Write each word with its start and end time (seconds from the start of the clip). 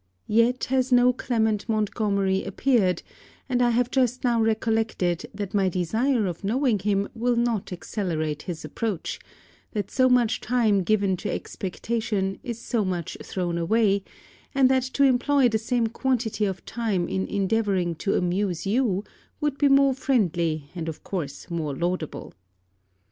Yet 0.25 0.63
has 0.71 0.91
no 0.91 1.13
Clement 1.13 1.69
Montgomery 1.69 2.43
appeared; 2.43 3.03
and 3.47 3.61
I 3.61 3.69
have 3.69 3.91
just 3.91 4.23
now 4.23 4.41
recollected 4.41 5.29
that 5.31 5.53
my 5.53 5.69
desire 5.69 6.25
of 6.25 6.43
knowing 6.43 6.79
him 6.79 7.07
will 7.13 7.35
not 7.35 7.71
accelerate 7.71 8.41
his 8.41 8.65
approach, 8.65 9.19
that 9.73 9.91
so 9.91 10.09
much 10.09 10.41
time 10.41 10.81
given 10.81 11.17
to 11.17 11.29
expectation 11.29 12.39
is 12.41 12.57
so 12.59 12.83
much 12.83 13.15
thrown 13.23 13.59
away, 13.59 14.03
and 14.55 14.69
that 14.69 14.85
to 14.97 15.03
employ 15.03 15.49
the 15.49 15.59
same 15.59 15.85
quantity 15.85 16.45
of 16.45 16.65
time 16.65 17.07
in 17.07 17.27
endeavouring 17.27 17.93
to 17.97 18.15
amuse 18.15 18.65
you 18.65 19.03
would 19.39 19.59
be 19.59 19.69
more 19.69 19.93
friendly 19.93 20.71
and 20.73 20.89
of 20.89 21.03
course 21.03 21.51
more 21.51 21.75
laudable. 21.75 22.33